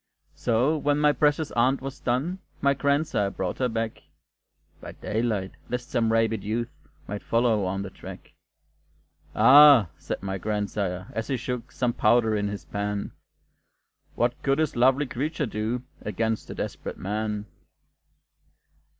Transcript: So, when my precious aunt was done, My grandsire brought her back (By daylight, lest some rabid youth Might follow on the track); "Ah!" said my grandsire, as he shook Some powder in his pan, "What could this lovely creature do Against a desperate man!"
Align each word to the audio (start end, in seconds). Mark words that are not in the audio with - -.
So, 0.33 0.77
when 0.79 0.97
my 0.97 1.11
precious 1.11 1.51
aunt 1.51 1.79
was 1.79 1.99
done, 1.99 2.39
My 2.59 2.73
grandsire 2.73 3.29
brought 3.29 3.59
her 3.59 3.69
back 3.69 4.01
(By 4.81 4.93
daylight, 4.93 5.51
lest 5.69 5.91
some 5.91 6.11
rabid 6.11 6.43
youth 6.43 6.71
Might 7.07 7.21
follow 7.21 7.65
on 7.65 7.83
the 7.83 7.91
track); 7.91 8.31
"Ah!" 9.35 9.89
said 9.99 10.23
my 10.23 10.39
grandsire, 10.39 11.05
as 11.13 11.27
he 11.27 11.37
shook 11.37 11.71
Some 11.71 11.93
powder 11.93 12.35
in 12.35 12.47
his 12.47 12.65
pan, 12.65 13.11
"What 14.15 14.41
could 14.41 14.57
this 14.57 14.75
lovely 14.75 15.05
creature 15.05 15.45
do 15.45 15.83
Against 16.01 16.49
a 16.49 16.55
desperate 16.55 16.97
man!" 16.97 17.45